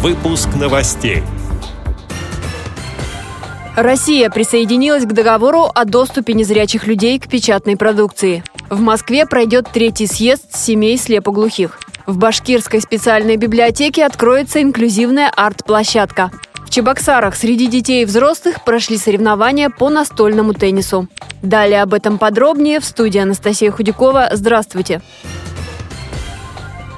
Выпуск 0.00 0.50
новостей. 0.54 1.24
Россия 3.74 4.30
присоединилась 4.30 5.04
к 5.04 5.12
договору 5.12 5.64
о 5.74 5.84
доступе 5.84 6.34
незрячих 6.34 6.86
людей 6.86 7.18
к 7.18 7.26
печатной 7.26 7.76
продукции. 7.76 8.44
В 8.70 8.80
Москве 8.80 9.26
пройдет 9.26 9.66
третий 9.72 10.06
съезд 10.06 10.54
семей 10.54 10.98
слепоглухих. 10.98 11.80
В 12.06 12.16
Башкирской 12.16 12.80
специальной 12.80 13.34
библиотеке 13.34 14.06
откроется 14.06 14.62
инклюзивная 14.62 15.32
арт-площадка. 15.34 16.30
В 16.64 16.70
Чебоксарах 16.70 17.34
среди 17.34 17.66
детей 17.66 18.02
и 18.02 18.06
взрослых 18.06 18.62
прошли 18.64 18.98
соревнования 18.98 19.68
по 19.68 19.90
настольному 19.90 20.54
теннису. 20.54 21.08
Далее 21.42 21.82
об 21.82 21.92
этом 21.92 22.18
подробнее 22.18 22.78
в 22.78 22.84
студии 22.84 23.18
Анастасия 23.18 23.72
Худякова. 23.72 24.28
Здравствуйте! 24.32 25.02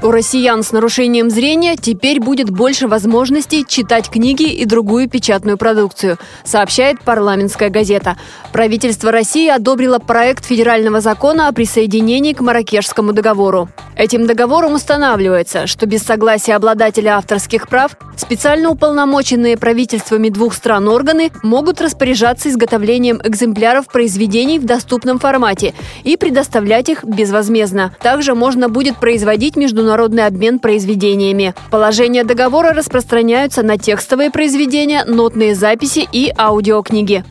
У 0.00 0.12
россиян 0.12 0.62
с 0.62 0.70
нарушением 0.70 1.28
зрения 1.28 1.74
теперь 1.76 2.20
будет 2.20 2.50
больше 2.50 2.86
возможностей 2.86 3.66
читать 3.66 4.08
книги 4.08 4.44
и 4.44 4.64
другую 4.64 5.08
печатную 5.08 5.58
продукцию, 5.58 6.18
сообщает 6.44 7.00
парламентская 7.00 7.68
газета. 7.68 8.16
Правительство 8.52 9.10
России 9.10 9.48
одобрило 9.48 9.98
проект 9.98 10.44
федерального 10.44 11.00
закона 11.00 11.48
о 11.48 11.52
присоединении 11.52 12.32
к 12.32 12.40
Маракешскому 12.40 13.12
договору. 13.12 13.70
Этим 13.96 14.28
договором 14.28 14.74
устанавливается, 14.74 15.66
что 15.66 15.86
без 15.86 16.04
согласия 16.04 16.54
обладателя 16.54 17.16
авторских 17.16 17.66
прав 17.66 17.96
специально 18.20 18.70
уполномоченные 18.70 19.56
правительствами 19.56 20.28
двух 20.28 20.54
стран 20.54 20.88
органы 20.88 21.30
могут 21.42 21.80
распоряжаться 21.80 22.48
изготовлением 22.48 23.20
экземпляров 23.24 23.86
произведений 23.86 24.58
в 24.58 24.66
доступном 24.66 25.18
формате 25.18 25.74
и 26.04 26.16
предоставлять 26.16 26.88
их 26.88 27.04
безвозмездно. 27.04 27.94
Также 28.00 28.34
можно 28.34 28.68
будет 28.68 28.96
производить 28.98 29.56
международный 29.56 30.26
обмен 30.26 30.58
произведениями. 30.58 31.54
Положения 31.70 32.24
договора 32.24 32.72
распространяются 32.72 33.62
на 33.62 33.78
текстовые 33.78 34.30
произведения, 34.30 35.04
нотные 35.04 35.54
записи 35.54 36.06
и 36.12 36.32
аудиокниги. 36.36 37.24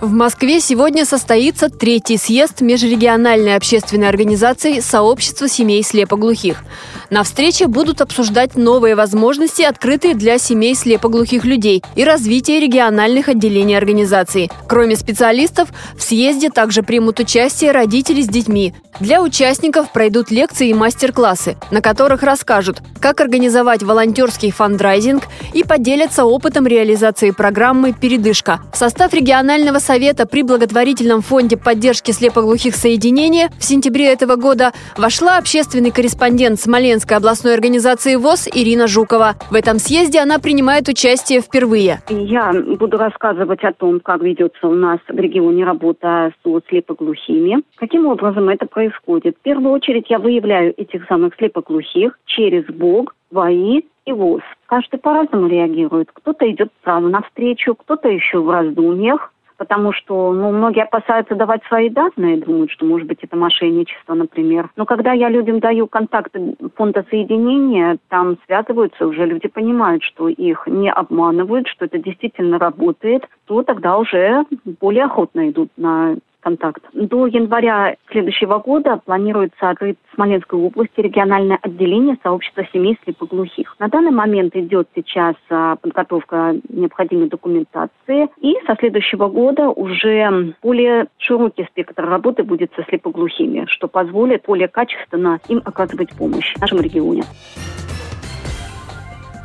В 0.00 0.12
Москве 0.12 0.60
сегодня 0.60 1.04
состоится 1.04 1.68
третий 1.68 2.18
съезд 2.18 2.60
межрегиональной 2.60 3.56
общественной 3.56 4.08
организации 4.08 4.78
«Сообщество 4.78 5.48
семей 5.48 5.82
слепоглухих». 5.82 6.62
На 7.10 7.24
встрече 7.24 7.66
будут 7.66 8.00
обсуждать 8.00 8.54
новые 8.54 8.94
возможности, 8.94 9.62
открытые 9.62 10.14
для 10.14 10.38
семей 10.38 10.76
слепоглухих 10.76 11.44
людей, 11.44 11.82
и 11.96 12.04
развитие 12.04 12.60
региональных 12.60 13.28
отделений 13.28 13.76
организации. 13.76 14.50
Кроме 14.68 14.94
специалистов, 14.94 15.70
в 15.96 16.02
съезде 16.02 16.50
также 16.50 16.84
примут 16.84 17.18
участие 17.18 17.72
родители 17.72 18.22
с 18.22 18.28
детьми. 18.28 18.74
Для 19.00 19.22
участников 19.22 19.90
пройдут 19.92 20.30
лекции 20.30 20.68
и 20.68 20.74
мастер-классы, 20.74 21.56
на 21.70 21.80
которых 21.80 22.22
расскажут, 22.22 22.82
как 23.00 23.20
организовать 23.20 23.82
волонтерский 23.82 24.50
фандрайзинг 24.50 25.24
и 25.54 25.64
поделятся 25.64 26.24
опытом 26.24 26.66
реализации 26.66 27.30
программы 27.30 27.92
«Передышка». 27.92 28.60
В 28.72 28.76
состав 28.76 29.14
регионального 29.14 29.78
совета 29.88 30.26
при 30.26 30.42
благотворительном 30.42 31.22
фонде 31.22 31.56
поддержки 31.56 32.10
слепоглухих 32.10 32.74
соединения 32.74 33.48
в 33.58 33.64
сентябре 33.64 34.12
этого 34.12 34.36
года 34.36 34.72
вошла 34.98 35.38
общественный 35.38 35.90
корреспондент 35.90 36.60
Смоленской 36.60 37.16
областной 37.16 37.54
организации 37.54 38.16
ВОЗ 38.16 38.48
Ирина 38.54 38.86
Жукова. 38.86 39.36
В 39.50 39.54
этом 39.54 39.78
съезде 39.78 40.18
она 40.20 40.40
принимает 40.40 40.88
участие 40.88 41.40
впервые. 41.40 42.00
Я 42.10 42.52
буду 42.78 42.98
рассказывать 42.98 43.64
о 43.64 43.72
том, 43.72 44.00
как 44.00 44.20
ведется 44.20 44.68
у 44.68 44.74
нас 44.74 44.98
в 45.08 45.18
регионе 45.18 45.64
работа 45.64 46.34
с 46.44 46.60
слепоглухими, 46.68 47.62
каким 47.76 48.06
образом 48.08 48.50
это 48.50 48.66
происходит? 48.66 49.36
В 49.38 49.40
первую 49.40 49.72
очередь 49.72 50.10
я 50.10 50.18
выявляю 50.18 50.74
этих 50.76 51.06
самых 51.06 51.34
слепоглухих 51.36 52.18
через 52.26 52.66
Бог, 52.66 53.14
ВАИ 53.30 53.84
и 54.04 54.12
ВОЗ. 54.12 54.42
Каждый 54.66 54.98
по-разному 54.98 55.48
реагирует. 55.48 56.08
Кто-то 56.12 56.50
идет 56.50 56.70
сразу 56.82 57.08
навстречу, 57.08 57.74
кто-то 57.74 58.08
еще 58.08 58.38
в 58.38 58.50
раздумьях, 58.50 59.32
потому 59.58 59.92
что 59.92 60.32
ну, 60.32 60.50
многие 60.52 60.84
опасаются 60.84 61.34
давать 61.34 61.62
свои 61.64 61.90
данные, 61.90 62.38
думают, 62.38 62.70
что, 62.70 62.86
может 62.86 63.06
быть, 63.06 63.18
это 63.22 63.36
мошенничество, 63.36 64.14
например. 64.14 64.70
Но 64.76 64.86
когда 64.86 65.12
я 65.12 65.28
людям 65.28 65.60
даю 65.60 65.86
контакты 65.86 66.54
фонда 66.76 67.04
соединения, 67.10 67.98
там 68.08 68.38
связываются 68.46 69.06
уже, 69.06 69.26
люди 69.26 69.48
понимают, 69.48 70.02
что 70.04 70.28
их 70.28 70.66
не 70.66 70.90
обманывают, 70.90 71.66
что 71.68 71.84
это 71.84 71.98
действительно 71.98 72.58
работает, 72.58 73.28
то 73.46 73.62
тогда 73.62 73.98
уже 73.98 74.44
более 74.80 75.04
охотно 75.04 75.50
идут 75.50 75.70
на 75.76 76.16
контакт. 76.40 76.82
До 76.92 77.26
января 77.26 77.96
следующего 78.10 78.58
года 78.58 79.00
планируется 79.04 79.70
открыть 79.70 79.98
в 80.10 80.14
Смоленской 80.14 80.58
области 80.58 81.00
региональное 81.00 81.58
отделение 81.62 82.16
сообщества 82.22 82.64
семей 82.72 82.98
слепоглухих. 83.04 83.74
На 83.78 83.88
данный 83.88 84.10
момент 84.10 84.54
идет 84.56 84.88
сейчас 84.94 85.34
а, 85.50 85.76
подготовка 85.76 86.56
необходимой 86.68 87.28
документации, 87.28 88.28
и 88.40 88.54
со 88.66 88.76
следующего 88.76 89.28
года 89.28 89.68
уже 89.68 90.54
более 90.62 91.06
широкий 91.18 91.64
спектр 91.64 92.04
работы 92.04 92.42
будет 92.42 92.72
со 92.74 92.84
слепоглухими, 92.84 93.66
что 93.68 93.88
позволит 93.88 94.44
более 94.46 94.68
качественно 94.68 95.40
им 95.48 95.60
оказывать 95.64 96.16
помощь 96.16 96.54
в 96.54 96.60
нашем 96.60 96.80
регионе. 96.80 97.22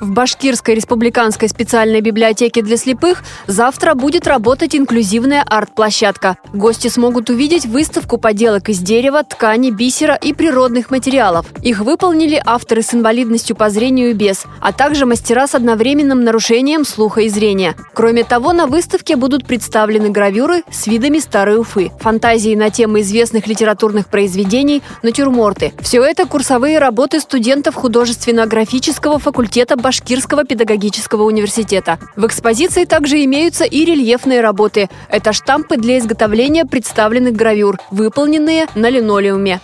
В 0.04 0.12
Башкирской 0.12 0.76
республиканской 0.76 1.48
специальной 1.48 2.02
библиотеке 2.02 2.62
для 2.62 2.76
слепых 2.76 3.24
завтра 3.48 3.94
будет 3.94 4.28
работать 4.28 4.76
инклюзивная 4.76 5.46
арт-площадка. 5.48 6.36
Гости 6.52 6.90
смогут 6.90 7.30
увидеть 7.30 7.66
выставку 7.66 8.18
поделок 8.18 8.68
из 8.68 8.80
дерева, 8.80 9.24
ткани, 9.24 9.72
бисера 9.72 10.16
и 10.16 10.34
природных 10.34 10.92
материалов. 10.92 11.46
Их 11.62 11.80
выполнили 11.80 12.42
авторы 12.46 12.82
с 12.82 12.94
инвалидностью 12.94 13.56
по 13.56 13.70
зрению 13.70 14.10
и 14.10 14.14
без, 14.14 14.44
а 14.60 14.74
также 14.74 15.06
мастера 15.06 15.48
с 15.48 15.56
одновременным 15.56 16.26
нарушением 16.26 16.84
слуха 16.84 17.22
и 17.22 17.30
зрения. 17.30 17.74
Кроме 17.94 18.26
того, 18.26 18.52
на 18.52 18.68
выставке 18.68 19.16
будут 19.16 19.48
представлены 19.48 20.10
гравюры 20.10 20.64
с 20.70 20.86
видами 20.86 21.20
старой 21.20 21.56
Уфы, 21.56 21.94
фантазии 22.02 22.56
на 22.56 22.70
темы 22.72 23.02
известных 23.02 23.48
литературных 23.48 24.08
произведений, 24.08 24.84
натюрморты. 25.02 25.72
Все 25.80 26.04
это 26.04 26.26
курсовые 26.26 26.80
работы 26.80 27.22
студентов 27.22 27.76
художественно-графического 27.76 29.18
факультета 29.18 29.78
Башкирской 29.78 29.93
Башкирского 29.94 30.44
педагогического 30.44 31.22
университета. 31.22 32.00
В 32.16 32.26
экспозиции 32.26 32.86
также 32.86 33.24
имеются 33.26 33.64
и 33.64 33.86
рельефные 33.86 34.42
работы. 34.42 34.90
Это 35.08 35.34
штампы 35.34 35.78
для 35.78 36.00
изготовления 36.00 36.66
представленных 36.66 37.36
гравюр, 37.36 37.78
выполненные 37.92 38.66
на 38.74 38.90
линолеуме. 38.90 39.62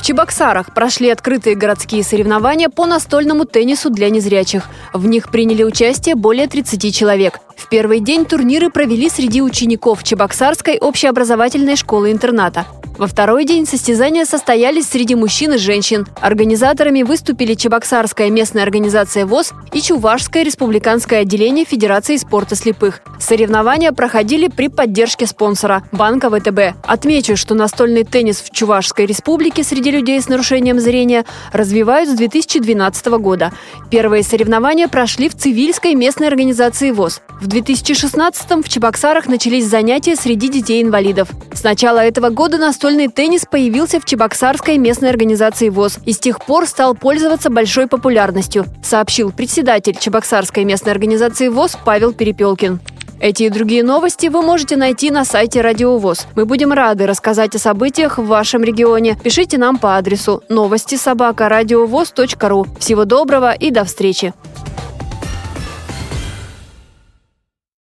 В 0.00 0.02
Чебоксарах 0.02 0.74
прошли 0.74 1.08
открытые 1.08 1.54
городские 1.54 2.02
соревнования 2.02 2.68
по 2.68 2.84
настольному 2.84 3.44
теннису 3.44 3.90
для 3.90 4.10
незрячих. 4.10 4.64
В 4.92 5.06
них 5.06 5.30
приняли 5.30 5.62
участие 5.62 6.16
более 6.16 6.48
30 6.48 6.92
человек. 6.92 7.38
В 7.56 7.68
первый 7.68 8.00
день 8.00 8.24
турниры 8.24 8.70
провели 8.70 9.08
среди 9.08 9.42
учеников 9.42 10.04
Чебоксарской 10.04 10.78
общеобразовательной 10.78 11.76
школы-интерната. 11.76 12.66
Во 12.96 13.08
второй 13.08 13.44
день 13.44 13.66
состязания 13.66 14.24
состоялись 14.24 14.86
среди 14.86 15.16
мужчин 15.16 15.54
и 15.54 15.58
женщин. 15.58 16.06
Организаторами 16.20 17.02
выступили 17.02 17.54
Чебоксарская 17.54 18.30
местная 18.30 18.62
организация 18.62 19.26
ВОЗ 19.26 19.52
и 19.72 19.80
Чувашское 19.80 20.44
республиканское 20.44 21.22
отделение 21.22 21.64
Федерации 21.64 22.16
спорта 22.16 22.54
слепых. 22.54 23.00
Соревнования 23.18 23.90
проходили 23.90 24.46
при 24.46 24.68
поддержке 24.68 25.26
спонсора– 25.26 25.82
Банка 25.92 26.30
ВТБ. 26.30 26.76
Отмечу, 26.84 27.36
что 27.36 27.54
настольный 27.54 28.04
теннис 28.04 28.40
в 28.40 28.50
Чувашской 28.50 29.06
республике 29.06 29.64
среди 29.64 29.90
людей 29.90 30.20
с 30.20 30.28
нарушением 30.28 30.78
зрения 30.78 31.24
развивают 31.52 32.08
с 32.08 32.12
2012 32.12 33.06
года. 33.18 33.52
Первые 33.90 34.22
соревнования 34.22 34.86
прошли 34.86 35.28
в 35.28 35.34
Цивильской 35.34 35.94
местной 35.94 36.28
организации 36.28 36.92
ВОЗ. 36.92 37.22
В 37.40 37.48
2016-м 37.48 38.62
в 38.62 38.68
Чебоксарах 38.68 39.26
начались 39.26 39.66
занятия 39.66 40.16
среди 40.16 40.48
детей-инвалидов. 40.48 41.28
С 41.52 41.62
начала 41.62 41.98
этого 41.98 42.30
года 42.30 42.58
настольный 42.58 43.08
теннис 43.08 43.44
появился 43.50 44.00
в 44.00 44.04
Чебоксарской 44.04 44.78
местной 44.78 45.10
организации 45.10 45.68
ВОЗ 45.68 45.98
и 46.06 46.12
с 46.12 46.18
тех 46.18 46.44
пор 46.44 46.66
стал 46.66 46.94
пользоваться 46.94 47.50
большой 47.50 47.86
популярностью, 47.86 48.64
сообщил 48.82 49.32
председатель 49.32 49.96
Чебоксарской 49.98 50.64
местной 50.64 50.92
организации 50.92 51.48
ВОЗ 51.48 51.76
Павел 51.84 52.12
Перепелкин. 52.12 52.80
Эти 53.20 53.44
и 53.44 53.48
другие 53.48 53.82
новости 53.82 54.26
вы 54.26 54.42
можете 54.42 54.76
найти 54.76 55.10
на 55.10 55.24
сайте 55.24 55.60
Радио 55.60 55.96
ВОЗ. 55.98 56.26
Мы 56.36 56.44
будем 56.44 56.72
рады 56.72 57.06
рассказать 57.06 57.54
о 57.54 57.58
событиях 57.58 58.18
в 58.18 58.26
вашем 58.26 58.62
регионе. 58.62 59.16
Пишите 59.22 59.56
нам 59.56 59.78
по 59.78 59.96
адресу 59.96 60.42
новости 60.48 60.96
собака 60.96 61.48
ру. 61.48 62.66
Всего 62.78 63.04
доброго 63.04 63.52
и 63.52 63.70
до 63.70 63.84
встречи! 63.84 64.34